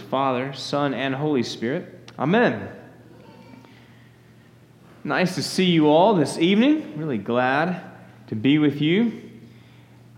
of 0.00 0.10
God, 0.10 0.34
who 0.36 0.44
is 0.44 0.52
Father, 0.52 0.52
Son, 0.52 0.94
and 0.94 1.14
Holy 1.14 1.42
Spirit. 1.42 2.10
Amen. 2.18 2.68
Nice 5.04 5.34
to 5.34 5.42
see 5.42 5.64
you 5.64 5.88
all 5.88 6.14
this 6.14 6.38
evening. 6.38 6.96
Really 6.96 7.18
glad 7.18 7.82
to 8.28 8.36
be 8.36 8.58
with 8.58 8.80
you. 8.80 9.30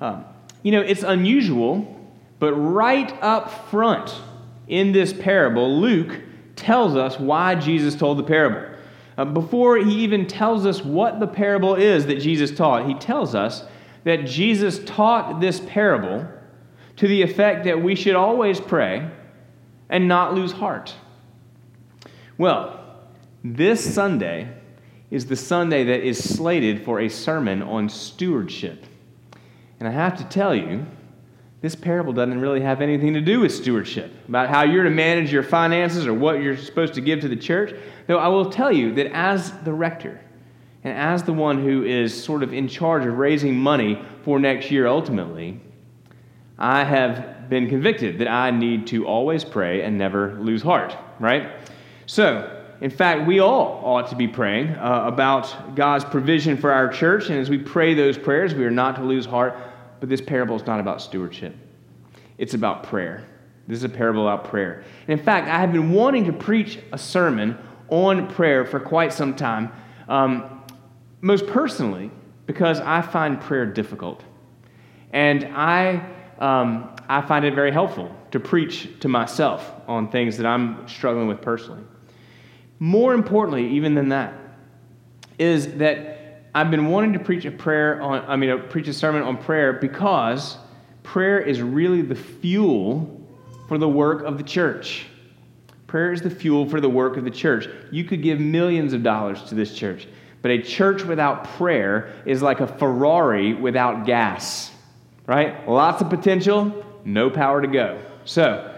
Uh, 0.00 0.22
you 0.62 0.72
know, 0.72 0.82
it's 0.82 1.02
unusual, 1.02 2.10
but 2.38 2.52
right 2.54 3.12
up 3.22 3.70
front 3.70 4.14
in 4.68 4.92
this 4.92 5.12
parable, 5.12 5.80
Luke 5.80 6.20
tells 6.56 6.96
us 6.96 7.18
why 7.18 7.54
Jesus 7.54 7.94
told 7.94 8.18
the 8.18 8.24
parable. 8.24 8.76
Uh, 9.16 9.24
before 9.24 9.76
he 9.78 10.02
even 10.02 10.26
tells 10.26 10.66
us 10.66 10.84
what 10.84 11.20
the 11.20 11.26
parable 11.26 11.74
is 11.74 12.06
that 12.06 12.20
Jesus 12.20 12.50
taught, 12.50 12.86
he 12.86 12.94
tells 12.94 13.34
us 13.34 13.64
that 14.04 14.26
Jesus 14.26 14.80
taught 14.84 15.40
this 15.40 15.60
parable 15.60 16.28
to 16.96 17.08
the 17.08 17.22
effect 17.22 17.64
that 17.64 17.82
we 17.82 17.94
should 17.94 18.14
always 18.14 18.60
pray 18.60 19.10
and 19.88 20.08
not 20.08 20.34
lose 20.34 20.52
heart. 20.52 20.94
Well, 22.38 22.80
this 23.42 23.94
Sunday 23.94 24.48
is 25.10 25.26
the 25.26 25.36
Sunday 25.36 25.84
that 25.84 26.00
is 26.00 26.22
slated 26.22 26.84
for 26.84 27.00
a 27.00 27.08
sermon 27.08 27.62
on 27.62 27.88
stewardship. 27.88 28.84
And 29.78 29.88
I 29.88 29.92
have 29.92 30.16
to 30.18 30.24
tell 30.24 30.54
you, 30.54 30.86
this 31.60 31.74
parable 31.74 32.12
doesn't 32.12 32.40
really 32.40 32.60
have 32.60 32.80
anything 32.80 33.14
to 33.14 33.20
do 33.20 33.40
with 33.40 33.52
stewardship, 33.52 34.12
about 34.28 34.50
how 34.50 34.64
you're 34.64 34.84
to 34.84 34.90
manage 34.90 35.32
your 35.32 35.42
finances 35.42 36.06
or 36.06 36.12
what 36.12 36.42
you're 36.42 36.56
supposed 36.56 36.94
to 36.94 37.00
give 37.00 37.20
to 37.20 37.28
the 37.28 37.36
church. 37.36 37.74
Though 38.06 38.18
I 38.18 38.28
will 38.28 38.50
tell 38.50 38.72
you 38.72 38.94
that 38.94 39.14
as 39.14 39.52
the 39.62 39.72
rector 39.72 40.20
and 40.82 40.92
as 40.96 41.22
the 41.22 41.32
one 41.32 41.62
who 41.62 41.84
is 41.84 42.22
sort 42.22 42.42
of 42.42 42.52
in 42.52 42.68
charge 42.68 43.06
of 43.06 43.16
raising 43.16 43.56
money 43.56 44.02
for 44.24 44.38
next 44.38 44.70
year 44.70 44.86
ultimately, 44.86 45.60
I 46.58 46.84
have 46.84 47.48
been 47.48 47.68
convicted 47.68 48.18
that 48.18 48.28
I 48.28 48.50
need 48.50 48.86
to 48.88 49.06
always 49.06 49.44
pray 49.44 49.82
and 49.82 49.98
never 49.98 50.34
lose 50.40 50.62
heart, 50.62 50.96
right? 51.18 51.50
So, 52.06 52.50
in 52.80 52.90
fact, 52.90 53.26
we 53.26 53.40
all 53.40 53.80
ought 53.84 54.08
to 54.08 54.16
be 54.16 54.28
praying 54.28 54.70
uh, 54.70 55.04
about 55.06 55.74
God's 55.74 56.04
provision 56.04 56.56
for 56.56 56.72
our 56.72 56.88
church, 56.88 57.30
and 57.30 57.38
as 57.38 57.50
we 57.50 57.58
pray 57.58 57.94
those 57.94 58.18
prayers, 58.18 58.54
we 58.54 58.64
are 58.64 58.70
not 58.70 58.96
to 58.96 59.02
lose 59.02 59.26
heart 59.26 59.56
but 60.04 60.10
this 60.10 60.20
parable 60.20 60.54
is 60.54 60.66
not 60.66 60.80
about 60.80 61.00
stewardship, 61.00 61.56
it's 62.36 62.52
about 62.52 62.82
prayer. 62.82 63.24
This 63.66 63.78
is 63.78 63.84
a 63.84 63.88
parable 63.88 64.28
about 64.28 64.50
prayer. 64.50 64.84
And 65.08 65.18
in 65.18 65.24
fact, 65.24 65.48
I 65.48 65.58
have 65.58 65.72
been 65.72 65.92
wanting 65.92 66.26
to 66.26 66.32
preach 66.34 66.78
a 66.92 66.98
sermon 66.98 67.56
on 67.88 68.26
prayer 68.26 68.66
for 68.66 68.78
quite 68.78 69.14
some 69.14 69.34
time, 69.34 69.72
um, 70.06 70.62
most 71.22 71.46
personally, 71.46 72.10
because 72.44 72.80
I 72.80 73.00
find 73.00 73.40
prayer 73.40 73.64
difficult. 73.64 74.22
And 75.14 75.46
I, 75.54 76.06
um, 76.38 76.94
I 77.08 77.20
find 77.22 77.44
it 77.44 77.54
very 77.54 77.70
helpful 77.70 78.14
to 78.30 78.40
preach 78.40 78.88
to 79.00 79.08
myself 79.08 79.72
on 79.86 80.10
things 80.10 80.36
that 80.38 80.46
I'm 80.46 80.86
struggling 80.88 81.28
with 81.28 81.40
personally. 81.40 81.82
More 82.78 83.14
importantly, 83.14 83.68
even 83.70 83.94
than 83.94 84.08
that, 84.08 84.34
is 85.38 85.74
that 85.74 86.42
I've 86.54 86.70
been 86.70 86.86
wanting 86.86 87.12
to 87.14 87.18
preach 87.18 87.44
a 87.44 87.50
prayer 87.50 88.00
on, 88.00 88.24
I 88.26 88.36
mean, 88.36 88.62
preach 88.68 88.88
a 88.88 88.92
sermon 88.92 89.22
on 89.22 89.38
prayer 89.38 89.72
because 89.72 90.56
prayer 91.02 91.40
is 91.40 91.60
really 91.60 92.02
the 92.02 92.14
fuel 92.14 93.20
for 93.68 93.78
the 93.78 93.88
work 93.88 94.22
of 94.22 94.38
the 94.38 94.44
church. 94.44 95.06
Prayer 95.86 96.12
is 96.12 96.22
the 96.22 96.30
fuel 96.30 96.68
for 96.68 96.80
the 96.80 96.88
work 96.88 97.16
of 97.16 97.24
the 97.24 97.30
church. 97.30 97.68
You 97.90 98.04
could 98.04 98.22
give 98.22 98.40
millions 98.40 98.92
of 98.92 99.02
dollars 99.02 99.42
to 99.44 99.54
this 99.54 99.74
church, 99.74 100.08
but 100.42 100.50
a 100.50 100.60
church 100.60 101.02
without 101.04 101.44
prayer 101.56 102.12
is 102.26 102.42
like 102.42 102.60
a 102.60 102.66
Ferrari 102.66 103.54
without 103.54 104.04
gas, 104.04 104.70
right? 105.26 105.68
Lots 105.68 106.02
of 106.02 106.10
potential, 106.10 106.84
no 107.04 107.30
power 107.30 107.60
to 107.60 107.68
go. 107.68 108.00
So, 108.24 108.74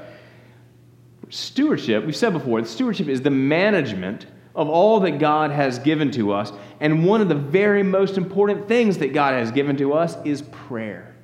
stewardship, 1.29 2.05
we've 2.05 2.17
said 2.17 2.33
before, 2.33 2.65
stewardship 2.65 3.09
is 3.09 3.23
the 3.23 3.31
management 3.31 4.27
of 4.55 4.69
all 4.69 5.01
that 5.01 5.19
God 5.19 5.51
has 5.51 5.79
given 5.79 6.11
to 6.13 6.33
us. 6.33 6.53
And 6.81 7.05
one 7.05 7.21
of 7.21 7.29
the 7.29 7.35
very 7.35 7.83
most 7.83 8.17
important 8.17 8.69
things 8.69 8.99
that 8.99 9.13
God 9.13 9.35
has 9.35 9.51
given 9.51 9.77
to 9.77 9.93
us 9.93 10.17
is 10.25 10.43
prayer. 10.43 11.15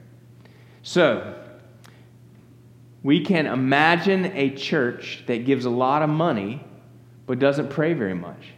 So, 0.82 1.38
we 3.02 3.24
can 3.24 3.46
imagine 3.46 4.26
a 4.26 4.50
church 4.50 5.24
that 5.26 5.44
gives 5.44 5.64
a 5.64 5.70
lot 5.70 6.02
of 6.02 6.10
money 6.10 6.64
but 7.26 7.38
doesn't 7.38 7.70
pray 7.70 7.94
very 7.94 8.14
much. 8.14 8.48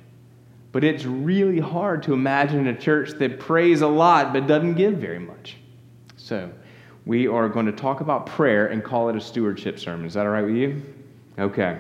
But 0.73 0.83
it's 0.83 1.05
really 1.05 1.61
hard 1.61 2.03
to 2.05 2.15
imagine 2.15 2.67
a 2.67 2.77
church 2.77 3.13
that 3.19 3.39
prays 3.39 3.81
a 3.81 3.87
lot 3.87 4.33
but 4.33 4.47
doesn't 4.47 4.75
give 4.75 4.95
very 4.95 5.21
much. 5.21 5.57
So, 6.25 6.51
we 7.05 7.29
are 7.29 7.51
going 7.51 7.67
to 7.67 7.73
talk 7.73 8.01
about 8.01 8.25
prayer 8.25 8.69
and 8.69 8.83
call 8.83 9.11
it 9.11 9.17
a 9.17 9.21
stewardship 9.21 9.79
sermon. 9.79 10.07
Is 10.07 10.15
that 10.15 10.25
all 10.25 10.33
right 10.33 10.43
with 10.43 10.57
you? 10.57 10.83
Okay. 11.39 11.79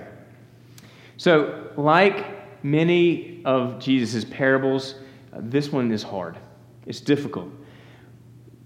So, 1.16 1.70
like 1.78 2.62
many 2.62 3.40
of 3.46 3.78
Jesus' 3.78 4.22
parables, 4.22 4.96
uh, 5.32 5.38
this 5.40 5.72
one 5.72 5.90
is 5.90 6.02
hard. 6.02 6.36
It's 6.84 7.00
difficult. 7.00 7.48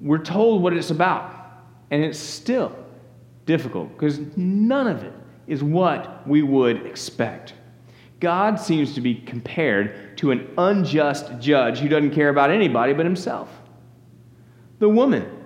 We're 0.00 0.18
told 0.18 0.64
what 0.64 0.72
it's 0.72 0.90
about, 0.90 1.32
and 1.92 2.02
it's 2.02 2.18
still 2.18 2.74
difficult 3.46 3.92
because 3.92 4.18
none 4.36 4.88
of 4.88 5.04
it 5.04 5.12
is 5.46 5.62
what 5.62 6.26
we 6.26 6.42
would 6.42 6.86
expect. 6.86 7.54
God 8.18 8.58
seems 8.58 8.94
to 8.94 9.00
be 9.00 9.14
compared 9.14 10.18
to 10.18 10.32
an 10.32 10.52
unjust 10.58 11.38
judge 11.38 11.78
who 11.78 11.88
doesn't 11.88 12.10
care 12.10 12.30
about 12.30 12.50
anybody 12.50 12.94
but 12.94 13.06
himself. 13.06 13.48
The 14.80 14.88
woman 14.88 15.37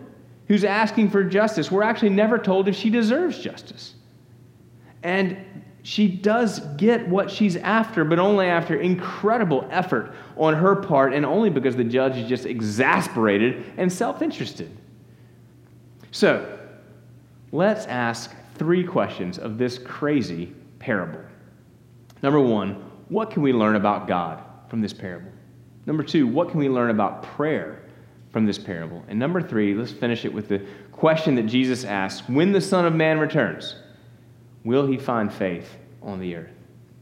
who's 0.49 0.65
asking 0.65 1.11
for 1.11 1.25
justice, 1.25 1.71
we're 1.71 1.83
actually 1.83 2.11
never 2.11 2.39
told 2.39 2.69
if 2.69 2.77
she 2.77 2.91
deserves 2.91 3.39
justice. 3.39 3.95
And 5.03 5.37
she 5.83 6.09
does 6.09 6.61
get 6.77 7.09
what 7.09 7.31
she's 7.31 7.57
after, 7.57 8.05
but 8.05 8.19
only 8.19 8.47
after 8.47 8.77
incredible 8.77 9.67
effort 9.71 10.15
on 10.37 10.55
her 10.55 10.77
part, 10.77 11.13
and 11.13 11.27
only 11.27 11.51
because 11.51 11.75
the 11.75 11.85
judge 11.85 12.17
is 12.17 12.29
just 12.29 12.47
exasperated 12.47 13.73
and 13.77 13.93
self 13.93 14.23
interested. 14.23 14.71
So, 16.13 16.59
let's 17.51 17.87
ask 17.87 18.35
three 18.55 18.85
questions 18.85 19.39
of 19.39 19.59
this 19.59 19.79
crazy 19.79 20.53
parable. 20.79 21.21
Number 22.23 22.41
one, 22.41 22.75
what 23.09 23.31
can 23.31 23.43
we 23.43 23.53
learn 23.53 23.77
about 23.77 24.07
God 24.07 24.43
from 24.69 24.81
this 24.81 24.93
parable? 24.93 25.33
Number 25.87 26.05
two, 26.05 26.29
what 26.29 26.51
can 26.51 26.61
we 26.61 26.69
learn 26.69 26.91
about 26.91 27.25
prayer 27.25 27.82
from 28.33 28.47
this 28.47 28.59
parable? 28.59 29.05
And 29.09 29.19
number 29.19 29.41
three, 29.43 29.75
let's 29.75 29.93
finish 29.93 30.25
it 30.25 30.33
with 30.33 30.49
the 30.49 30.65
question 30.91 31.35
that 31.37 31.45
Jesus 31.45 31.85
asks 31.85 32.29
when 32.29 32.53
the 32.53 32.61
Son 32.61 32.85
of 32.87 32.95
Man 32.95 33.19
returns 33.19 33.77
will 34.65 34.87
he 34.87 34.97
find 34.97 35.33
faith 35.33 35.77
on 36.03 36.21
the 36.21 36.37
earth? 36.37 36.53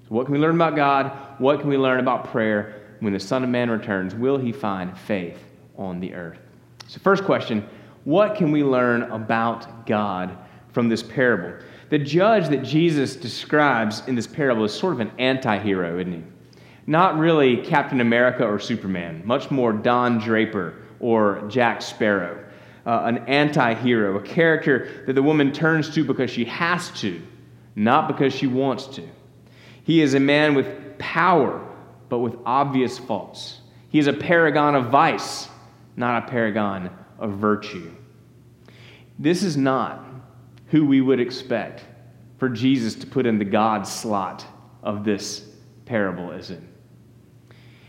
So 0.08 0.14
what 0.14 0.26
can 0.26 0.32
we 0.34 0.41
learn 0.41 0.54
about 0.54 0.76
God? 0.76 1.12
What 1.38 1.60
can 1.60 1.68
we 1.68 1.76
learn 1.76 2.00
about 2.00 2.30
prayer? 2.30 2.76
When 3.00 3.12
the 3.12 3.20
Son 3.20 3.42
of 3.42 3.50
Man 3.50 3.70
returns, 3.70 4.14
will 4.14 4.38
he 4.38 4.52
find 4.52 4.96
faith 4.96 5.38
on 5.76 6.00
the 6.00 6.14
earth? 6.14 6.38
So, 6.86 7.00
first 7.00 7.24
question 7.24 7.66
what 8.04 8.34
can 8.34 8.50
we 8.50 8.64
learn 8.64 9.02
about 9.02 9.86
God 9.86 10.36
from 10.72 10.88
this 10.88 11.02
parable? 11.02 11.64
The 11.91 11.98
judge 11.98 12.48
that 12.48 12.62
Jesus 12.62 13.16
describes 13.16 14.06
in 14.06 14.14
this 14.14 14.26
parable 14.26 14.64
is 14.64 14.72
sort 14.72 14.94
of 14.94 15.00
an 15.00 15.12
anti 15.18 15.58
hero, 15.58 15.98
isn't 15.98 16.12
he? 16.12 16.22
Not 16.86 17.18
really 17.18 17.58
Captain 17.58 18.00
America 18.00 18.44
or 18.44 18.58
Superman, 18.58 19.22
much 19.24 19.50
more 19.50 19.72
Don 19.72 20.18
Draper 20.18 20.74
or 21.00 21.43
Jack 21.49 21.83
Sparrow. 21.83 22.44
Uh, 22.87 23.03
an 23.05 23.19
anti 23.28 23.75
hero, 23.75 24.16
a 24.19 24.22
character 24.22 25.05
that 25.06 25.12
the 25.12 25.22
woman 25.22 25.53
turns 25.53 25.91
to 25.94 26.05
because 26.05 26.31
she 26.31 26.47
has 26.47 26.91
to 27.00 27.21
not 27.77 28.09
because 28.09 28.34
she 28.34 28.47
wants 28.47 28.86
to. 28.86 29.09
He 29.84 30.03
is 30.03 30.15
a 30.15 30.21
man 30.21 30.54
with 30.54 30.98
power, 30.98 31.66
but 32.09 32.19
with 32.19 32.36
obvious 32.45 32.98
faults. 32.98 33.60
He 33.89 33.98
is 33.98 34.07
a 34.07 34.13
paragon 34.13 34.74
of 34.74 34.91
vice, 34.91 35.48
not 35.97 36.24
a 36.24 36.30
paragon 36.30 36.91
of 37.19 37.33
virtue. 37.33 37.91
This 39.19 39.42
is 39.42 39.57
not 39.57 40.04
who 40.66 40.86
we 40.86 41.01
would 41.01 41.21
expect 41.21 41.84
for 42.39 42.48
Jesus 42.48 42.95
to 42.97 43.07
put 43.07 43.27
in 43.27 43.39
the 43.39 43.45
God 43.45 43.86
slot 43.86 44.47
of 44.83 45.04
this 45.04 45.47
parable, 45.84 46.33
is 46.33 46.51
it? 46.51 46.60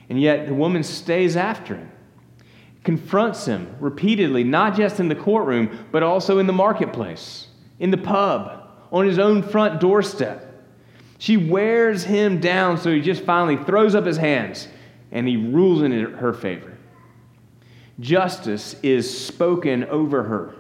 And 0.09 0.19
yet 0.19 0.47
the 0.47 0.53
woman 0.53 0.83
stays 0.83 1.38
after 1.38 1.75
him, 1.75 1.91
confronts 2.83 3.45
him 3.45 3.75
repeatedly, 3.80 4.44
not 4.44 4.75
just 4.75 5.00
in 5.00 5.07
the 5.07 5.16
courtroom, 5.16 5.86
but 5.92 6.04
also 6.04 6.39
in 6.39 6.48
the 6.48 6.54
marketplace, 6.54 7.48
in 7.80 7.92
the 7.92 7.98
pub 7.98 8.68
on 8.92 9.06
his 9.06 9.19
own 9.19 9.44
front 9.44 9.80
doorstep. 9.80 10.48
She 11.18 11.38
wears 11.38 12.04
him 12.04 12.39
down 12.39 12.78
so 12.78 12.92
he 12.92 13.01
just 13.01 13.24
finally 13.24 13.63
throws 13.63 13.94
up 13.94 14.06
his 14.06 14.18
hands 14.18 14.68
and 15.12 15.28
he 15.28 15.38
rules 15.38 15.83
in 15.83 15.92
her 15.92 16.33
favor. 16.33 16.78
Justice 18.00 18.75
is 18.81 19.25
spoken 19.25 19.83
over 19.86 20.24
her. 20.24 20.56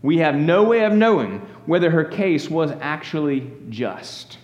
We 0.00 0.18
have 0.18 0.36
no 0.36 0.64
way 0.64 0.84
of 0.84 0.92
knowing 0.92 1.40
whether 1.66 1.90
her 1.90 2.04
case 2.04 2.48
was 2.48 2.70
actually 2.80 3.50
just. 3.68 4.38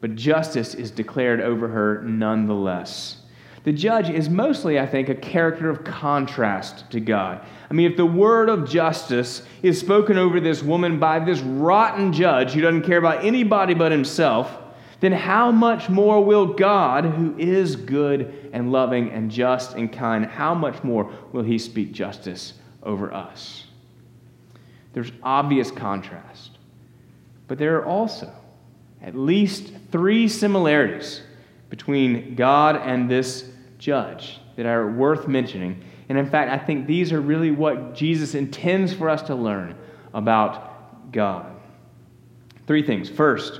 But 0.00 0.16
justice 0.16 0.74
is 0.74 0.90
declared 0.90 1.40
over 1.40 1.68
her 1.68 2.02
nonetheless. 2.02 3.21
The 3.64 3.72
judge 3.72 4.10
is 4.10 4.28
mostly, 4.28 4.80
I 4.80 4.86
think, 4.86 5.08
a 5.08 5.14
character 5.14 5.70
of 5.70 5.84
contrast 5.84 6.90
to 6.90 7.00
God. 7.00 7.44
I 7.70 7.74
mean, 7.74 7.90
if 7.90 7.96
the 7.96 8.06
word 8.06 8.48
of 8.48 8.68
justice 8.68 9.42
is 9.62 9.78
spoken 9.78 10.18
over 10.18 10.40
this 10.40 10.62
woman 10.62 10.98
by 10.98 11.20
this 11.20 11.40
rotten 11.40 12.12
judge 12.12 12.52
who 12.52 12.60
doesn't 12.60 12.82
care 12.82 12.98
about 12.98 13.24
anybody 13.24 13.74
but 13.74 13.92
himself, 13.92 14.50
then 14.98 15.12
how 15.12 15.52
much 15.52 15.88
more 15.88 16.24
will 16.24 16.46
God, 16.46 17.04
who 17.04 17.36
is 17.38 17.76
good 17.76 18.50
and 18.52 18.72
loving 18.72 19.10
and 19.10 19.30
just 19.30 19.74
and 19.74 19.92
kind, 19.92 20.24
how 20.24 20.54
much 20.54 20.82
more 20.82 21.12
will 21.32 21.42
he 21.42 21.58
speak 21.58 21.92
justice 21.92 22.54
over 22.82 23.12
us? 23.12 23.64
There's 24.92 25.12
obvious 25.22 25.70
contrast. 25.70 26.50
But 27.48 27.58
there 27.58 27.76
are 27.76 27.86
also 27.86 28.32
at 29.00 29.14
least 29.14 29.72
three 29.90 30.28
similarities 30.28 31.22
between 31.72 32.34
God 32.34 32.76
and 32.76 33.10
this 33.10 33.48
judge 33.78 34.38
that 34.56 34.66
are 34.66 34.92
worth 34.92 35.26
mentioning. 35.26 35.82
And 36.10 36.18
in 36.18 36.28
fact, 36.28 36.50
I 36.50 36.62
think 36.62 36.86
these 36.86 37.14
are 37.14 37.20
really 37.22 37.50
what 37.50 37.94
Jesus 37.94 38.34
intends 38.34 38.92
for 38.92 39.08
us 39.08 39.22
to 39.22 39.34
learn 39.34 39.74
about 40.12 41.10
God. 41.12 41.50
Three 42.66 42.82
things. 42.82 43.08
First, 43.08 43.58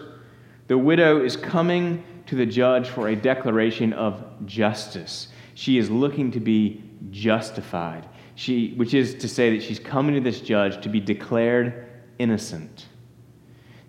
the 0.66 0.76
widow 0.76 1.24
is 1.24 1.38
coming 1.38 2.04
to 2.26 2.34
the 2.34 2.44
judge 2.44 2.90
for 2.90 3.08
a 3.08 3.16
declaration 3.16 3.94
of 3.94 4.22
justice. 4.44 5.28
She 5.54 5.78
is 5.78 5.88
looking 5.88 6.30
to 6.32 6.40
be 6.40 6.84
justified, 7.10 8.06
she, 8.34 8.74
which 8.74 8.92
is 8.92 9.14
to 9.14 9.28
say 9.28 9.56
that 9.56 9.62
she's 9.62 9.78
coming 9.78 10.16
to 10.16 10.20
this 10.20 10.42
judge 10.42 10.82
to 10.82 10.90
be 10.90 11.00
declared 11.00 11.86
innocent. 12.18 12.88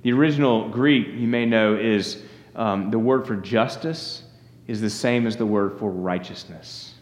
The 0.03 0.13
original 0.13 0.69
Greek, 0.69 1.07
you 1.07 1.27
may 1.27 1.45
know, 1.45 1.75
is 1.75 2.23
um, 2.55 2.89
the 2.89 2.99
word 2.99 3.25
for 3.25 3.35
justice 3.35 4.23
is 4.67 4.79
the 4.81 4.89
same 4.89 5.27
as 5.27 5.35
the 5.35 5.45
word 5.45 5.77
for 5.77 5.91
righteousness. 5.91 6.93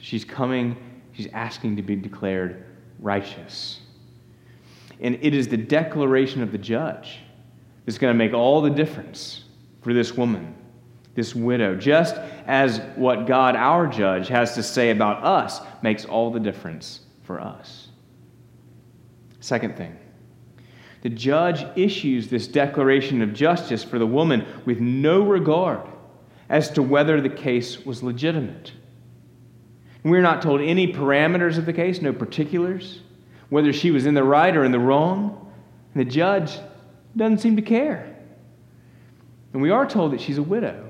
She's 0.00 0.24
coming, 0.24 0.76
she's 1.12 1.28
asking 1.32 1.76
to 1.76 1.82
be 1.82 1.96
declared 1.96 2.64
righteous. 3.00 3.80
And 5.00 5.18
it 5.20 5.34
is 5.34 5.48
the 5.48 5.56
declaration 5.56 6.42
of 6.42 6.52
the 6.52 6.58
judge 6.58 7.18
that's 7.84 7.98
going 7.98 8.12
to 8.12 8.18
make 8.18 8.34
all 8.34 8.60
the 8.60 8.70
difference 8.70 9.44
for 9.82 9.92
this 9.92 10.12
woman, 10.12 10.54
this 11.14 11.34
widow, 11.34 11.74
just 11.74 12.16
as 12.46 12.80
what 12.96 13.26
God, 13.26 13.56
our 13.56 13.86
judge, 13.86 14.28
has 14.28 14.54
to 14.54 14.62
say 14.62 14.90
about 14.90 15.24
us 15.24 15.60
makes 15.82 16.04
all 16.04 16.30
the 16.30 16.40
difference 16.40 17.00
for 17.22 17.40
us. 17.40 17.88
Second 19.40 19.76
thing, 19.76 19.96
the 21.02 21.08
judge 21.08 21.64
issues 21.76 22.28
this 22.28 22.48
declaration 22.48 23.22
of 23.22 23.32
justice 23.32 23.84
for 23.84 23.98
the 23.98 24.06
woman 24.06 24.44
with 24.64 24.80
no 24.80 25.22
regard 25.22 25.86
as 26.48 26.70
to 26.70 26.82
whether 26.82 27.20
the 27.20 27.28
case 27.28 27.84
was 27.84 28.02
legitimate. 28.02 28.72
We're 30.04 30.22
not 30.22 30.42
told 30.42 30.60
any 30.60 30.92
parameters 30.92 31.58
of 31.58 31.66
the 31.66 31.72
case, 31.72 32.00
no 32.00 32.12
particulars, 32.12 33.00
whether 33.50 33.72
she 33.72 33.90
was 33.90 34.06
in 34.06 34.14
the 34.14 34.24
right 34.24 34.56
or 34.56 34.64
in 34.64 34.72
the 34.72 34.78
wrong. 34.78 35.52
And 35.94 36.06
the 36.06 36.10
judge 36.10 36.58
doesn't 37.16 37.38
seem 37.38 37.56
to 37.56 37.62
care. 37.62 38.16
And 39.52 39.60
we 39.60 39.70
are 39.70 39.86
told 39.86 40.12
that 40.12 40.20
she's 40.20 40.38
a 40.38 40.42
widow. 40.42 40.88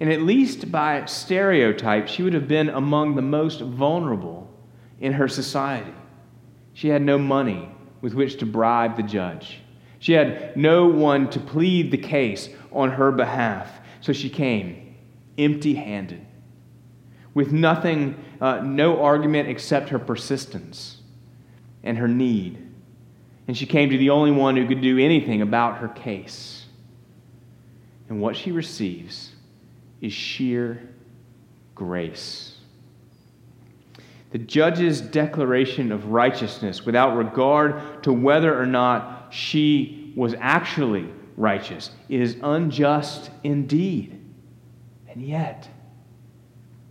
And 0.00 0.10
at 0.10 0.22
least 0.22 0.72
by 0.72 1.04
stereotype, 1.04 2.08
she 2.08 2.22
would 2.22 2.34
have 2.34 2.48
been 2.48 2.68
among 2.68 3.14
the 3.14 3.22
most 3.22 3.60
vulnerable 3.60 4.50
in 5.00 5.12
her 5.12 5.28
society. 5.28 5.94
She 6.72 6.88
had 6.88 7.02
no 7.02 7.18
money 7.18 7.68
with 8.02 8.12
which 8.12 8.36
to 8.38 8.46
bribe 8.46 8.96
the 8.96 9.02
judge. 9.02 9.60
She 9.98 10.12
had 10.12 10.56
no 10.56 10.86
one 10.86 11.30
to 11.30 11.40
plead 11.40 11.90
the 11.90 11.96
case 11.96 12.50
on 12.72 12.90
her 12.90 13.10
behalf. 13.10 13.70
So 14.02 14.12
she 14.12 14.28
came 14.28 14.96
empty 15.38 15.74
handed, 15.74 16.26
with 17.32 17.52
nothing, 17.52 18.22
uh, 18.40 18.60
no 18.60 19.02
argument 19.02 19.48
except 19.48 19.88
her 19.88 19.98
persistence 19.98 20.98
and 21.82 21.96
her 21.96 22.08
need. 22.08 22.58
And 23.48 23.56
she 23.56 23.66
came 23.66 23.90
to 23.90 23.98
the 23.98 24.10
only 24.10 24.30
one 24.30 24.56
who 24.56 24.66
could 24.66 24.82
do 24.82 24.98
anything 24.98 25.40
about 25.40 25.78
her 25.78 25.88
case. 25.88 26.66
And 28.08 28.20
what 28.20 28.36
she 28.36 28.52
receives 28.52 29.32
is 30.00 30.12
sheer 30.12 30.88
grace. 31.74 32.51
The 34.32 34.38
judge's 34.38 35.02
declaration 35.02 35.92
of 35.92 36.06
righteousness 36.06 36.86
without 36.86 37.16
regard 37.16 38.02
to 38.04 38.14
whether 38.14 38.58
or 38.58 38.64
not 38.64 39.28
she 39.30 40.14
was 40.16 40.34
actually 40.40 41.06
righteous 41.36 41.90
is 42.08 42.38
unjust 42.42 43.30
indeed. 43.44 44.18
And 45.06 45.20
yet, 45.20 45.68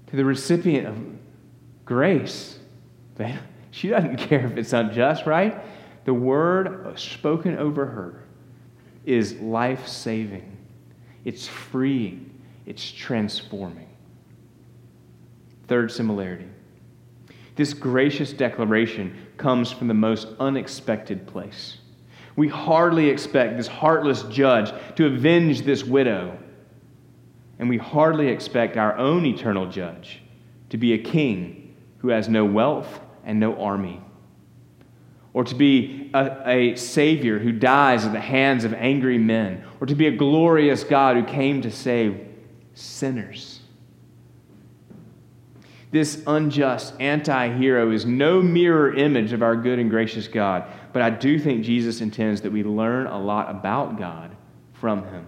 to 0.07 0.15
the 0.15 0.23
recipient 0.23 0.87
of 0.87 0.97
grace, 1.83 2.59
she 3.71 3.87
doesn't 3.89 4.17
care 4.17 4.45
if 4.45 4.55
it's 4.55 4.73
unjust, 4.73 5.25
right? 5.25 5.59
The 6.05 6.13
word 6.13 6.99
spoken 6.99 7.57
over 7.57 7.87
her 7.87 8.23
is 9.03 9.33
life 9.39 9.87
saving, 9.87 10.57
it's 11.25 11.47
freeing, 11.47 12.39
it's 12.67 12.91
transforming. 12.91 13.89
Third 15.67 15.91
similarity 15.91 16.45
this 17.61 17.75
gracious 17.75 18.33
declaration 18.33 19.15
comes 19.37 19.71
from 19.71 19.87
the 19.87 19.93
most 19.93 20.27
unexpected 20.39 21.27
place. 21.27 21.77
We 22.35 22.47
hardly 22.47 23.07
expect 23.07 23.55
this 23.55 23.67
heartless 23.67 24.23
judge 24.23 24.73
to 24.95 25.05
avenge 25.05 25.61
this 25.61 25.83
widow. 25.83 26.39
And 27.59 27.69
we 27.69 27.77
hardly 27.77 28.29
expect 28.29 28.77
our 28.77 28.97
own 28.97 29.27
eternal 29.27 29.67
judge 29.69 30.23
to 30.71 30.77
be 30.77 30.93
a 30.93 30.97
king 30.97 31.75
who 31.99 32.07
has 32.07 32.27
no 32.27 32.45
wealth 32.45 32.99
and 33.23 33.39
no 33.39 33.55
army, 33.61 34.01
or 35.33 35.43
to 35.43 35.53
be 35.53 36.09
a, 36.15 36.49
a, 36.49 36.75
savior 36.75 37.37
who 37.37 37.51
dies 37.51 38.05
at 38.05 38.11
the 38.11 38.19
hands 38.19 38.63
of 38.63 38.73
angry 38.73 39.19
men, 39.19 39.63
or 39.79 39.85
to 39.85 39.93
be 39.93 40.07
a 40.07 40.17
glorious 40.17 40.83
God 40.83 41.15
who 41.15 41.23
came 41.23 41.61
to 41.61 41.69
save 41.69 42.27
sinners. 42.73 43.60
This 45.91 46.23
unjust 46.25 46.93
anti 46.99 47.57
hero 47.57 47.91
is 47.91 48.05
no 48.05 48.41
mirror 48.41 48.95
image 48.95 49.33
of 49.33 49.43
our 49.43 49.57
good 49.57 49.77
and 49.77 49.89
gracious 49.89 50.27
God, 50.27 50.65
but 50.93 51.01
I 51.01 51.09
do 51.09 51.37
think 51.37 51.65
Jesus 51.65 51.99
intends 51.99 52.41
that 52.41 52.51
we 52.51 52.63
learn 52.63 53.07
a 53.07 53.19
lot 53.19 53.49
about 53.51 53.99
God 53.99 54.35
from 54.73 55.05
him. 55.05 55.27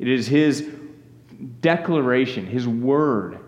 It 0.00 0.08
is 0.08 0.26
his 0.26 0.68
declaration, 1.60 2.46
his 2.46 2.66
word 2.66 3.38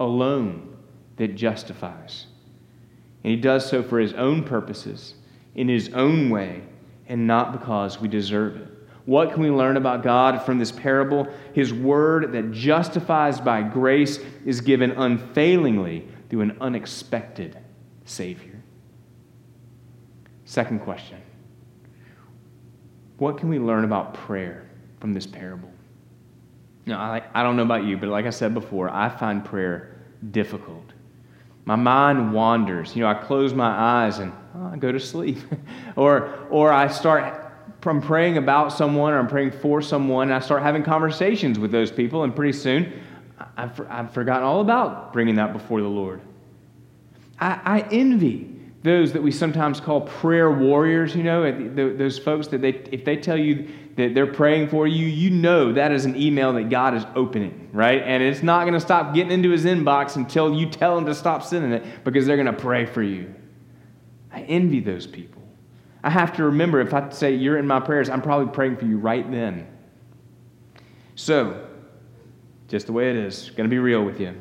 alone 0.00 0.76
that 1.16 1.34
justifies. 1.34 2.26
And 3.22 3.30
he 3.30 3.36
does 3.36 3.68
so 3.68 3.82
for 3.82 3.98
his 3.98 4.14
own 4.14 4.44
purposes, 4.44 5.14
in 5.54 5.68
his 5.68 5.92
own 5.92 6.30
way, 6.30 6.62
and 7.06 7.26
not 7.26 7.52
because 7.52 8.00
we 8.00 8.08
deserve 8.08 8.56
it. 8.56 8.77
What 9.08 9.32
can 9.32 9.42
we 9.42 9.48
learn 9.48 9.78
about 9.78 10.02
God 10.02 10.44
from 10.44 10.58
this 10.58 10.70
parable? 10.70 11.28
His 11.54 11.72
word 11.72 12.32
that 12.32 12.52
justifies 12.52 13.40
by 13.40 13.62
grace 13.62 14.18
is 14.44 14.60
given 14.60 14.90
unfailingly 14.90 16.06
through 16.28 16.42
an 16.42 16.58
unexpected 16.60 17.56
Savior. 18.04 18.60
Second 20.44 20.80
question 20.80 21.22
What 23.16 23.38
can 23.38 23.48
we 23.48 23.58
learn 23.58 23.84
about 23.84 24.12
prayer 24.12 24.68
from 25.00 25.14
this 25.14 25.26
parable? 25.26 25.72
Now, 26.84 27.00
I, 27.00 27.22
I 27.32 27.42
don't 27.42 27.56
know 27.56 27.62
about 27.62 27.84
you, 27.84 27.96
but 27.96 28.10
like 28.10 28.26
I 28.26 28.30
said 28.30 28.52
before, 28.52 28.90
I 28.90 29.08
find 29.08 29.42
prayer 29.42 30.02
difficult. 30.32 30.84
My 31.64 31.76
mind 31.76 32.34
wanders. 32.34 32.94
You 32.94 33.04
know, 33.04 33.08
I 33.08 33.14
close 33.14 33.54
my 33.54 33.70
eyes 33.70 34.18
and 34.18 34.34
oh, 34.54 34.66
I 34.66 34.76
go 34.76 34.92
to 34.92 35.00
sleep. 35.00 35.38
or, 35.96 36.46
or 36.50 36.70
I 36.70 36.88
start 36.88 37.47
I'm 37.84 38.02
praying 38.02 38.36
about 38.36 38.72
someone 38.72 39.12
or 39.12 39.18
I'm 39.18 39.28
praying 39.28 39.52
for 39.52 39.80
someone, 39.80 40.28
and 40.28 40.34
I 40.34 40.40
start 40.40 40.62
having 40.62 40.82
conversations 40.82 41.58
with 41.58 41.70
those 41.70 41.90
people, 41.90 42.24
and 42.24 42.34
pretty 42.34 42.52
soon 42.52 42.92
I've, 43.56 43.80
I've 43.88 44.12
forgotten 44.12 44.44
all 44.44 44.60
about 44.60 45.12
bringing 45.12 45.36
that 45.36 45.52
before 45.52 45.80
the 45.80 45.88
Lord. 45.88 46.20
I, 47.40 47.60
I 47.64 47.80
envy 47.90 48.54
those 48.82 49.12
that 49.12 49.22
we 49.22 49.30
sometimes 49.30 49.80
call 49.80 50.02
prayer 50.02 50.50
warriors, 50.50 51.14
you 51.14 51.22
know, 51.22 51.50
those 51.96 52.18
folks 52.18 52.46
that 52.48 52.60
they, 52.60 52.70
if 52.92 53.04
they 53.04 53.16
tell 53.16 53.36
you 53.36 53.68
that 53.96 54.14
they're 54.14 54.32
praying 54.32 54.68
for 54.68 54.86
you, 54.86 55.06
you 55.06 55.30
know 55.30 55.72
that 55.72 55.90
is 55.90 56.04
an 56.04 56.16
email 56.16 56.52
that 56.52 56.70
God 56.70 56.94
is 56.94 57.04
opening, 57.16 57.68
right? 57.72 58.00
And 58.02 58.22
it's 58.22 58.42
not 58.42 58.62
going 58.62 58.74
to 58.74 58.80
stop 58.80 59.14
getting 59.14 59.32
into 59.32 59.50
his 59.50 59.64
inbox 59.64 60.14
until 60.14 60.54
you 60.54 60.68
tell 60.70 60.96
him 60.96 61.06
to 61.06 61.14
stop 61.14 61.42
sending 61.42 61.72
it 61.72 62.04
because 62.04 62.26
they're 62.26 62.36
going 62.36 62.46
to 62.46 62.52
pray 62.52 62.86
for 62.86 63.02
you. 63.02 63.34
I 64.32 64.42
envy 64.42 64.80
those 64.80 65.06
people. 65.06 65.37
I 66.02 66.10
have 66.10 66.36
to 66.36 66.44
remember 66.44 66.80
if 66.80 66.94
I 66.94 67.10
say 67.10 67.34
you're 67.34 67.58
in 67.58 67.66
my 67.66 67.80
prayers, 67.80 68.08
I'm 68.08 68.22
probably 68.22 68.52
praying 68.52 68.76
for 68.76 68.84
you 68.84 68.98
right 68.98 69.28
then. 69.30 69.66
So, 71.14 71.66
just 72.68 72.86
the 72.86 72.92
way 72.92 73.10
it 73.10 73.16
is, 73.16 73.50
going 73.50 73.68
to 73.68 73.74
be 73.74 73.78
real 73.78 74.04
with 74.04 74.20
you. 74.20 74.40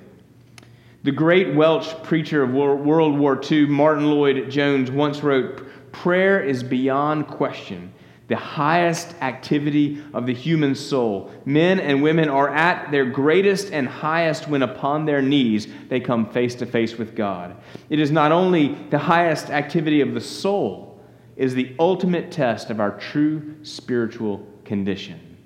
The 1.03 1.11
great 1.11 1.55
Welsh 1.55 1.93
preacher 2.03 2.43
of 2.43 2.51
World 2.51 3.17
War 3.17 3.41
II, 3.49 3.67
Martyn 3.67 4.11
Lloyd-Jones, 4.11 4.91
once 4.91 5.23
wrote 5.23 5.65
Prayer 5.91 6.43
is 6.43 6.63
beyond 6.63 7.27
question 7.27 7.93
the 8.27 8.35
highest 8.35 9.15
activity 9.21 10.03
of 10.13 10.25
the 10.25 10.33
human 10.33 10.75
soul. 10.75 11.31
Men 11.45 11.79
and 11.79 12.03
women 12.03 12.27
are 12.27 12.49
at 12.49 12.91
their 12.91 13.05
greatest 13.05 13.71
and 13.71 13.87
highest 13.87 14.49
when 14.49 14.63
upon 14.63 15.05
their 15.05 15.21
knees 15.21 15.67
they 15.87 15.99
come 15.99 16.29
face 16.29 16.55
to 16.55 16.65
face 16.65 16.97
with 16.97 17.15
God. 17.15 17.55
It 17.89 17.99
is 17.99 18.11
not 18.11 18.33
only 18.33 18.75
the 18.89 18.99
highest 18.99 19.49
activity 19.49 20.01
of 20.01 20.13
the 20.13 20.21
soul, 20.21 20.86
is 21.37 21.53
the 21.53 21.73
ultimate 21.79 22.31
test 22.31 22.69
of 22.69 22.79
our 22.79 22.97
true 22.99 23.55
spiritual 23.63 24.45
condition. 24.65 25.37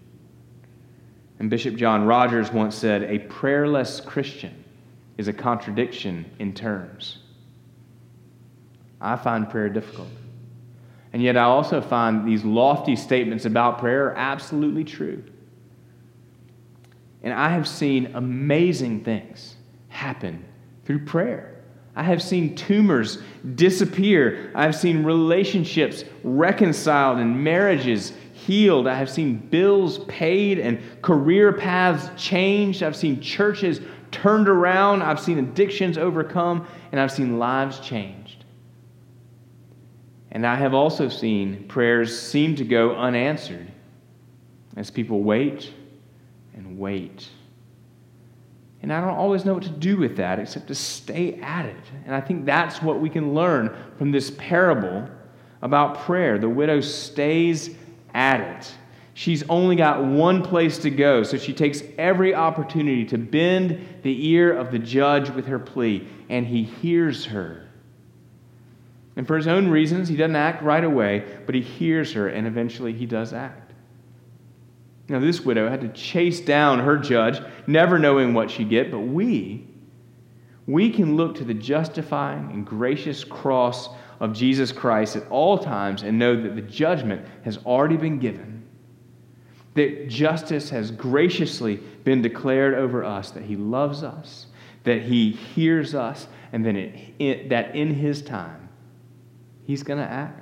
And 1.38 1.50
Bishop 1.50 1.76
John 1.76 2.06
Rogers 2.06 2.52
once 2.52 2.76
said, 2.76 3.04
A 3.04 3.20
prayerless 3.20 4.00
Christian 4.00 4.64
is 5.18 5.28
a 5.28 5.34
contradiction 5.34 6.26
in 6.40 6.54
terms. 6.54 7.20
I 9.02 9.16
find 9.18 9.50
prayer 9.50 9.70
difficult. 9.70 10.08
And 11.14 11.22
yet, 11.22 11.36
I 11.36 11.44
also 11.44 11.82
find 11.82 12.26
these 12.26 12.46
lofty 12.46 12.96
statements 12.96 13.44
about 13.44 13.80
prayer 13.80 14.16
absolutely 14.16 14.86
true. 14.86 15.24
And 17.22 17.34
I 17.34 17.50
have 17.50 17.68
seen 17.68 18.12
amazing 18.14 19.04
things 19.04 19.56
happen 19.90 20.46
through 20.86 21.06
prayer. 21.06 21.61
I 21.96 22.04
have 22.04 22.22
seen 22.22 22.56
tumors 22.56 23.18
disappear. 23.56 24.52
I 24.56 24.64
have 24.64 24.76
seen 24.76 25.04
relationships 25.04 26.06
reconciled 26.24 27.18
and 27.18 27.44
marriages 27.44 28.14
healed. 28.34 28.88
I 28.88 28.96
have 28.96 29.10
seen 29.10 29.36
bills 29.38 30.00
paid 30.06 30.58
and 30.58 30.80
career 31.02 31.52
paths 31.52 32.10
changed. 32.22 32.82
I've 32.82 32.96
seen 32.96 33.20
churches 33.20 33.82
turned 34.12 34.48
around. 34.48 35.02
I've 35.02 35.20
seen 35.20 35.38
addictions 35.38 35.98
overcome. 35.98 36.66
And 36.92 37.00
I've 37.00 37.12
seen 37.12 37.40
lives 37.40 37.80
changed. 37.82 38.46
And 40.32 40.48
I 40.48 40.56
have 40.56 40.74
also 40.74 41.10
seen 41.10 41.66
prayers 41.68 42.18
seem 42.18 42.56
to 42.56 42.64
go 42.64 42.96
unanswered 42.96 43.70
as 44.78 44.90
people 44.90 45.24
wait 45.24 45.74
and 46.54 46.80
wait. 46.80 47.28
And 48.82 48.92
I 48.92 49.00
don't 49.00 49.16
always 49.16 49.46
know 49.46 49.54
what 49.54 49.64
to 49.64 49.70
do 49.70 49.98
with 49.98 50.18
that 50.18 50.40
except 50.40 50.68
to 50.68 50.76
stay 50.76 51.36
at 51.36 51.66
it. 51.66 51.84
And 52.06 52.16
I 52.16 52.22
think 52.22 52.46
that's 52.46 52.82
what 52.82 53.00
we 53.00 53.10
can 53.10 53.34
learn 53.34 53.76
from 53.98 54.12
this 54.12 54.32
parable 54.32 55.08
about 55.62 56.00
prayer. 56.00 56.40
The 56.40 56.50
widow 56.50 56.82
stays 56.82 57.76
at 58.14 58.42
it. 58.42 58.74
She's 59.14 59.44
only 59.50 59.76
got 59.76 60.04
one 60.04 60.42
place 60.42 60.80
to 60.80 60.90
go, 60.90 61.22
so 61.24 61.38
she 61.38 61.54
takes 61.54 61.84
every 61.98 62.34
opportunity 62.34 63.06
to 63.06 63.18
bend 63.18 64.00
the 64.04 64.30
ear 64.30 64.58
of 64.58 64.72
the 64.72 64.80
judge 64.80 65.30
with 65.30 65.46
her 65.48 65.60
plea, 65.60 66.08
and 66.30 66.48
he 66.48 66.64
hears 66.64 67.26
her. 67.26 67.68
And 69.16 69.28
for 69.28 69.36
his 69.36 69.48
own 69.48 69.68
reasons, 69.68 70.08
he 70.08 70.16
doesn't 70.16 70.36
act 70.36 70.64
right 70.64 70.84
away, 70.84 71.26
but 71.46 71.54
he 71.54 71.62
hears 71.62 72.14
her, 72.14 72.30
and 72.30 72.48
eventually 72.48 72.94
he 72.94 73.06
does 73.06 73.34
act. 73.34 73.71
Now, 75.12 75.20
this 75.20 75.42
widow 75.42 75.70
had 75.70 75.82
to 75.82 75.90
chase 75.90 76.40
down 76.40 76.80
her 76.80 76.98
judge, 76.98 77.42
never 77.68 78.00
knowing 78.00 78.34
what 78.34 78.50
she'd 78.50 78.70
get, 78.70 78.90
but 78.90 79.02
we, 79.02 79.68
we 80.66 80.90
can 80.90 81.18
look 81.18 81.36
to 81.36 81.44
the 81.44 81.54
justifying 81.54 82.50
and 82.54 82.66
gracious 82.66 83.26
cross 83.26 83.90
of 84.22 84.32
Jesus 84.32 84.72
Christ 84.72 85.18
at 85.18 85.28
all 85.28 85.58
times 85.58 86.04
and 86.04 86.18
know 86.18 86.42
that 86.42 86.56
the 86.56 86.62
judgment 86.62 87.28
has 87.44 87.58
already 87.66 87.98
been 87.98 88.20
given. 88.20 88.64
That 89.74 90.08
justice 90.08 90.70
has 90.70 90.92
graciously 90.92 91.76
been 92.06 92.22
declared 92.22 92.74
over 92.74 93.04
us, 93.04 93.32
that 93.32 93.44
He 93.44 93.58
loves 93.58 94.04
us, 94.04 94.46
that 94.86 95.02
He 95.02 95.32
hears 95.32 95.94
us, 95.94 96.30
and 96.54 96.66
then 96.66 96.78
it, 96.78 97.14
it, 97.20 97.50
that 97.50 97.76
in 97.76 97.94
His 97.94 98.22
time, 98.22 98.70
He's 99.66 99.84
going 99.84 100.00
to 100.00 100.10
act. 100.10 100.41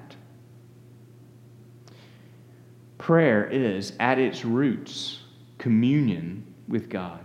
Prayer 2.99 3.47
is, 3.47 3.93
at 3.99 4.19
its 4.19 4.45
roots, 4.45 5.21
communion 5.57 6.45
with 6.67 6.89
God. 6.89 7.19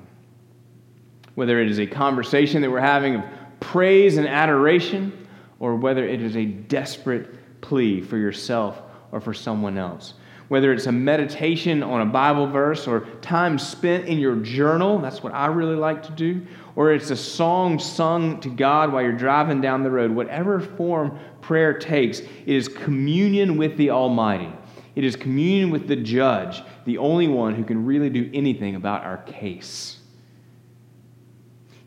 Whether 1.35 1.61
it 1.61 1.69
is 1.69 1.79
a 1.79 1.87
conversation 1.87 2.63
that 2.63 2.71
we're 2.71 2.81
having 2.81 3.17
of 3.17 3.25
praise 3.61 4.17
and 4.17 4.27
adoration, 4.27 5.27
or 5.59 5.77
whether 5.77 6.07
it 6.07 6.23
is 6.23 6.37
a 6.37 6.45
desperate 6.45 7.61
plea 7.61 8.01
for 8.01 8.17
yourself 8.17 8.83
or 9.13 9.21
for 9.21 9.35
someone 9.35 9.77
else. 9.77 10.15
Whether 10.49 10.73
it's 10.73 10.87
a 10.87 10.93
meditation 10.93 11.83
on 11.83 12.03
a 12.03 12.07
Bible 12.07 12.47
verse 12.47 12.87
or 12.87 13.01
time 13.23 13.59
spent 13.59 14.07
in 14.07 14.19
your 14.19 14.37
journal, 14.37 14.99
that's 14.99 15.23
what 15.23 15.35
I 15.35 15.47
really 15.47 15.75
like 15.75 16.03
to 16.05 16.13
do, 16.13 16.47
or 16.77 16.93
it's 16.93 17.11
a 17.11 17.17
song 17.17 17.79
sung 17.79 18.41
to 18.41 18.51
God 18.51 18.93
while 18.93 19.03
you're 19.03 19.13
driving 19.13 19.61
down 19.61 19.83
the 19.83 19.91
road, 19.91 20.11
whatever 20.11 20.61
form 20.61 21.19
prayer 21.41 21.73
takes, 21.77 22.21
it 22.21 22.29
is 22.47 22.69
communion 22.69 23.57
with 23.57 23.77
the 23.77 23.91
Almighty. 23.91 24.53
It 24.95 25.05
is 25.05 25.17
communion 25.17 25.71
with 25.71 25.89
the 25.89 25.97
judge, 25.97 26.63
the 26.85 26.99
only 26.99 27.29
one 27.29 27.55
who 27.55 27.65
can 27.65 27.85
really 27.85 28.11
do 28.11 28.31
anything 28.33 28.77
about 28.77 29.05
our 29.05 29.19
case. 29.19 29.99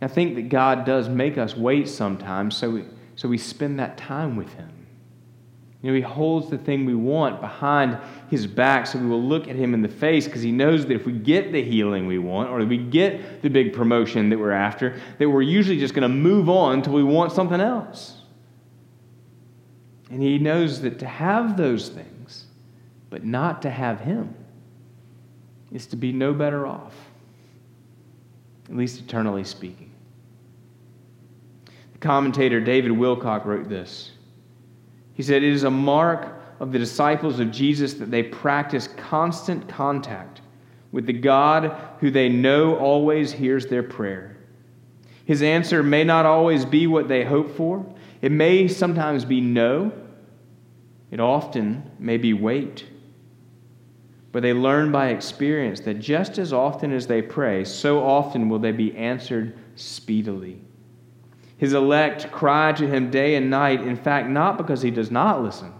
I 0.01 0.07
think 0.07 0.35
that 0.35 0.49
God 0.49 0.85
does 0.85 1.09
make 1.09 1.37
us 1.37 1.55
wait 1.55 1.87
sometimes, 1.87 2.55
so 2.55 2.69
we, 2.69 2.83
so 3.15 3.27
we 3.27 3.37
spend 3.37 3.79
that 3.79 3.97
time 3.97 4.35
with 4.35 4.53
Him. 4.53 4.69
You 5.81 5.91
know, 5.91 5.95
He 5.95 6.01
holds 6.01 6.49
the 6.49 6.57
thing 6.57 6.85
we 6.85 6.95
want 6.95 7.41
behind 7.41 7.97
His 8.29 8.45
back 8.45 8.85
so 8.87 8.99
we 8.99 9.07
will 9.07 9.23
look 9.23 9.47
at 9.47 9.55
Him 9.55 9.73
in 9.73 9.81
the 9.81 9.87
face 9.87 10.25
because 10.25 10.41
He 10.41 10.51
knows 10.51 10.85
that 10.85 10.93
if 10.93 11.05
we 11.05 11.13
get 11.13 11.51
the 11.51 11.63
healing 11.63 12.07
we 12.07 12.19
want 12.19 12.49
or 12.49 12.63
we 12.65 12.77
get 12.77 13.41
the 13.41 13.49
big 13.49 13.73
promotion 13.73 14.29
that 14.29 14.37
we're 14.37 14.51
after, 14.51 14.99
that 15.17 15.29
we're 15.29 15.41
usually 15.41 15.79
just 15.79 15.93
going 15.93 16.03
to 16.03 16.09
move 16.09 16.49
on 16.49 16.73
until 16.73 16.93
we 16.93 17.03
want 17.03 17.31
something 17.31 17.61
else. 17.61 18.17
And 20.09 20.21
he 20.21 20.37
knows 20.37 20.81
that 20.81 20.99
to 20.99 21.05
have 21.05 21.57
those 21.57 21.89
things, 21.89 22.16
but 23.17 23.25
not 23.25 23.63
to 23.63 23.69
have 23.71 23.99
him, 23.99 24.35
is 25.71 25.87
to 25.87 25.95
be 25.95 26.11
no 26.11 26.35
better 26.35 26.67
off, 26.67 26.93
at 28.69 28.75
least 28.75 28.99
eternally 28.99 29.43
speaking. 29.43 29.91
The 31.93 31.97
commentator 31.97 32.61
David 32.61 32.91
Wilcock 32.91 33.43
wrote 33.45 33.69
this. 33.69 34.11
He 35.15 35.23
said, 35.23 35.41
It 35.41 35.51
is 35.51 35.63
a 35.63 35.71
mark 35.71 36.31
of 36.59 36.71
the 36.71 36.77
disciples 36.77 37.39
of 37.39 37.49
Jesus 37.49 37.95
that 37.95 38.11
they 38.11 38.21
practice 38.21 38.87
constant 38.87 39.67
contact 39.67 40.41
with 40.91 41.07
the 41.07 41.13
God 41.13 41.75
who 41.99 42.11
they 42.11 42.29
know 42.29 42.75
always 42.75 43.31
hears 43.31 43.65
their 43.65 43.81
prayer. 43.81 44.37
His 45.25 45.41
answer 45.41 45.81
may 45.81 46.03
not 46.03 46.27
always 46.27 46.65
be 46.65 46.85
what 46.85 47.07
they 47.07 47.25
hope 47.25 47.57
for, 47.57 47.83
it 48.21 48.31
may 48.31 48.67
sometimes 48.67 49.25
be 49.25 49.41
no, 49.41 49.91
it 51.09 51.19
often 51.19 51.89
may 51.97 52.17
be 52.17 52.33
wait. 52.33 52.85
But 54.31 54.43
they 54.43 54.53
learn 54.53 54.91
by 54.91 55.09
experience 55.09 55.79
that 55.81 55.95
just 55.95 56.37
as 56.37 56.53
often 56.53 56.91
as 56.91 57.07
they 57.07 57.21
pray, 57.21 57.63
so 57.63 58.03
often 58.03 58.49
will 58.49 58.59
they 58.59 58.71
be 58.71 58.95
answered 58.95 59.57
speedily. 59.75 60.61
His 61.57 61.73
elect 61.73 62.31
cry 62.31 62.71
to 62.73 62.87
him 62.87 63.09
day 63.09 63.35
and 63.35 63.49
night, 63.49 63.81
in 63.81 63.95
fact, 63.95 64.29
not 64.29 64.57
because 64.57 64.81
he 64.81 64.91
does 64.91 65.09
not 65.09 65.41
listen, 65.41 65.73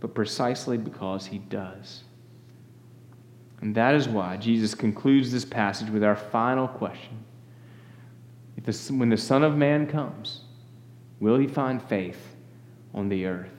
but 0.00 0.14
precisely 0.14 0.76
because 0.76 1.26
he 1.26 1.38
does. 1.38 2.04
And 3.60 3.74
that 3.76 3.94
is 3.94 4.08
why 4.08 4.36
Jesus 4.36 4.74
concludes 4.74 5.32
this 5.32 5.44
passage 5.44 5.88
with 5.88 6.04
our 6.04 6.16
final 6.16 6.68
question. 6.68 7.24
The, 8.62 8.72
when 8.94 9.08
the 9.08 9.16
Son 9.16 9.42
of 9.42 9.56
Man 9.56 9.86
comes, 9.86 10.42
will 11.20 11.38
he 11.38 11.46
find 11.46 11.82
faith 11.82 12.34
on 12.94 13.08
the 13.08 13.26
earth? 13.26 13.50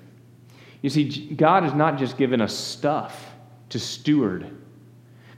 You 0.82 0.90
see, 0.90 1.34
God 1.36 1.64
has 1.64 1.74
not 1.74 1.98
just 1.98 2.18
given 2.18 2.42
us 2.42 2.56
stuff 2.56 3.35
to 3.70 3.80
steward, 3.80 4.50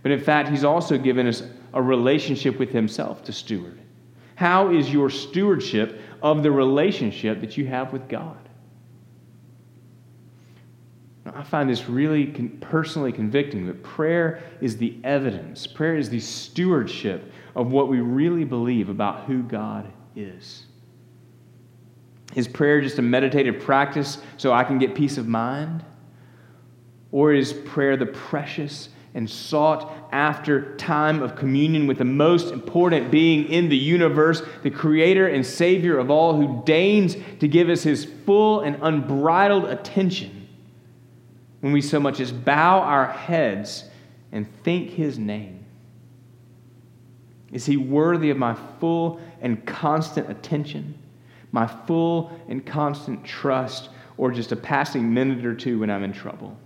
but 0.03 0.11
in 0.11 0.19
fact, 0.19 0.49
He's 0.49 0.63
also 0.63 0.97
given 0.97 1.27
us 1.27 1.43
a 1.73 1.81
relationship 1.81 2.59
with 2.59 2.71
Himself 2.71 3.23
to 3.25 3.33
steward. 3.33 3.79
How 4.35 4.71
is 4.71 4.91
your 4.91 5.09
stewardship 5.09 5.99
of 6.21 6.43
the 6.43 6.51
relationship 6.51 7.41
that 7.41 7.57
you 7.57 7.65
have 7.67 7.91
with 7.91 8.07
God? 8.07 8.37
Now, 11.25 11.33
I 11.35 11.43
find 11.43 11.69
this 11.69 11.89
really 11.89 12.27
con- 12.27 12.57
personally 12.61 13.11
convicting 13.11 13.67
that 13.67 13.83
prayer 13.83 14.41
is 14.61 14.77
the 14.77 14.97
evidence, 15.03 15.67
prayer 15.67 15.97
is 15.97 16.09
the 16.09 16.19
stewardship 16.19 17.31
of 17.55 17.71
what 17.71 17.89
we 17.89 17.99
really 17.99 18.45
believe 18.45 18.89
about 18.89 19.25
who 19.25 19.43
God 19.43 19.91
is. 20.15 20.67
Is 22.35 22.47
prayer 22.47 22.79
just 22.81 22.99
a 22.99 23.01
meditative 23.01 23.61
practice 23.61 24.19
so 24.37 24.53
I 24.53 24.63
can 24.63 24.77
get 24.77 24.95
peace 24.95 25.17
of 25.17 25.27
mind? 25.27 25.83
Or 27.11 27.33
is 27.33 27.53
prayer 27.53 27.97
the 27.97 28.05
precious 28.05 28.89
and 29.13 29.29
sought 29.29 29.91
after 30.11 30.75
time 30.75 31.21
of 31.23 31.35
communion 31.35 31.87
with 31.87 31.97
the 31.97 32.05
most 32.05 32.53
important 32.53 33.09
being 33.09 33.47
in 33.47 33.69
the 33.69 33.77
universe, 33.77 34.41
the 34.63 34.69
creator 34.69 35.27
and 35.27 35.45
savior 35.45 35.97
of 35.97 36.11
all, 36.11 36.35
who 36.35 36.63
deigns 36.65 37.15
to 37.39 37.47
give 37.47 37.69
us 37.69 37.83
his 37.83 38.05
full 38.25 38.61
and 38.61 38.77
unbridled 38.81 39.65
attention 39.65 40.47
when 41.61 41.73
we 41.73 41.81
so 41.81 41.99
much 41.99 42.19
as 42.19 42.31
bow 42.31 42.79
our 42.79 43.11
heads 43.11 43.85
and 44.31 44.47
think 44.63 44.91
his 44.91 45.17
name? 45.17 45.65
Is 47.51 47.65
he 47.65 47.77
worthy 47.77 48.29
of 48.29 48.37
my 48.37 48.55
full 48.79 49.19
and 49.41 49.65
constant 49.65 50.29
attention? 50.29 50.93
my 51.51 51.67
full 51.67 52.31
and 52.47 52.65
constant 52.65 53.23
trust, 53.23 53.89
or 54.17 54.31
just 54.31 54.51
a 54.51 54.55
passing 54.55 55.13
minute 55.13 55.45
or 55.45 55.55
two 55.55 55.79
when 55.79 55.89
I'm 55.89 56.03
in 56.03 56.13
trouble? 56.13 56.57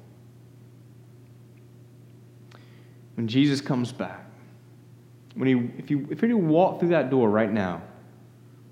When 3.22 3.28
Jesus 3.28 3.62
comes 3.62 3.92
back, 3.92 4.26
when 5.36 5.48
he, 5.48 5.72
if, 5.78 5.92
you, 5.92 6.08
if 6.10 6.22
he 6.22 6.34
were 6.34 6.42
to 6.42 6.48
walk 6.48 6.80
through 6.80 6.90
that 6.90 7.12
door 7.12 7.30
right 7.30 7.52
now, 7.52 7.84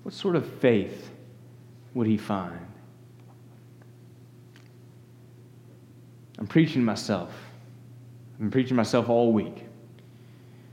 what 0.02 0.12
sort 0.12 0.34
of 0.34 0.44
faith 0.44 1.08
would 1.94 2.08
he 2.08 2.16
find? 2.16 2.58
I'm 6.36 6.48
preaching 6.48 6.82
myself. 6.82 7.32
I've 8.32 8.40
been 8.40 8.50
preaching 8.50 8.74
myself 8.74 9.08
all 9.08 9.32
week. 9.32 9.66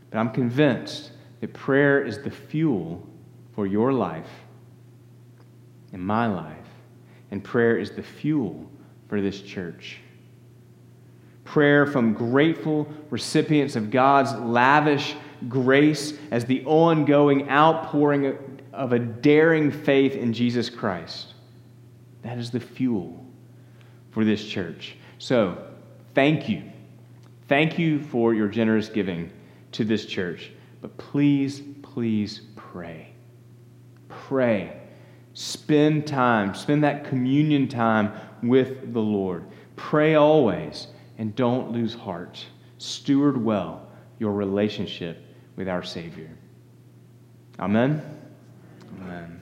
But 0.09 0.17
I'm 0.17 0.31
convinced 0.31 1.11
that 1.41 1.53
prayer 1.53 2.03
is 2.03 2.17
the 2.23 2.31
fuel 2.31 3.07
for 3.53 3.67
your 3.67 3.93
life 3.93 4.31
and 5.93 6.01
my 6.01 6.25
life. 6.25 6.57
And 7.29 7.43
prayer 7.43 7.77
is 7.77 7.91
the 7.91 8.01
fuel 8.01 8.67
for 9.07 9.21
this 9.21 9.39
church. 9.39 9.99
Prayer 11.47 11.85
from 11.85 12.13
grateful 12.13 12.91
recipients 13.09 13.77
of 13.77 13.89
God's 13.89 14.33
lavish 14.33 15.15
grace 15.47 16.13
as 16.29 16.43
the 16.43 16.61
ongoing 16.65 17.49
outpouring 17.49 18.37
of 18.73 18.91
a 18.91 18.99
daring 18.99 19.71
faith 19.71 20.13
in 20.13 20.33
Jesus 20.33 20.69
Christ. 20.69 21.35
That 22.21 22.37
is 22.37 22.51
the 22.51 22.59
fuel 22.59 23.25
for 24.11 24.25
this 24.25 24.45
church. 24.45 24.97
So, 25.19 25.57
thank 26.13 26.49
you. 26.49 26.63
Thank 27.47 27.79
you 27.79 28.01
for 28.01 28.33
your 28.33 28.49
generous 28.49 28.89
giving 28.89 29.31
to 29.71 29.85
this 29.85 30.05
church. 30.05 30.51
But 30.81 30.97
please, 30.97 31.61
please 31.81 32.41
pray. 32.57 33.13
Pray. 34.09 34.81
Spend 35.33 36.05
time, 36.05 36.53
spend 36.53 36.83
that 36.83 37.05
communion 37.05 37.69
time 37.69 38.11
with 38.43 38.91
the 38.91 38.99
Lord. 38.99 39.45
Pray 39.77 40.15
always 40.15 40.87
and 41.17 41.35
don't 41.35 41.71
lose 41.71 41.93
heart. 41.93 42.45
Steward 42.77 43.43
well 43.43 43.87
your 44.19 44.33
relationship 44.33 45.23
with 45.55 45.67
our 45.67 45.83
Savior. 45.83 46.29
Amen. 47.59 48.01
Amen. 49.01 49.41